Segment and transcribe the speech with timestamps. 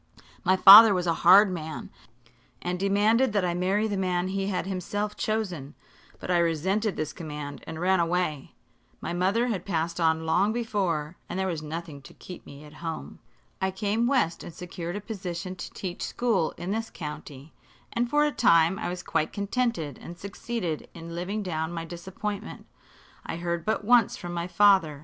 [0.43, 1.91] My father was a hard man,
[2.59, 5.75] and demanded that I marry the man he had himself chosen;
[6.19, 8.55] but I resented this command and ran away.
[8.99, 12.73] My mother had passed on long before, and there was nothing to keep me at
[12.81, 13.19] home.
[13.61, 17.53] I came west and secured a position to teach school in this county,
[17.93, 22.65] and for a time I was quite contented and succeeded in living down my disappointment.
[23.23, 24.99] I heard but once from my father.